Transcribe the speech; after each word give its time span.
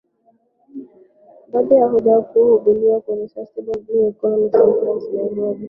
Baadhi 1.51 1.75
ya 1.75 1.87
hoja 1.87 2.21
kuu 2.21 2.43
ziliibuliwa 2.57 3.01
kwenye 3.01 3.27
Sustainable 3.27 3.79
Blue 3.81 4.07
Economy 4.07 4.49
Conference 4.49 5.05
Nairobi 5.13 5.59